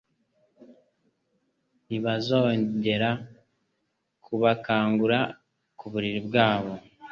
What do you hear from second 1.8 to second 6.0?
Ntibazongera kubakangura ku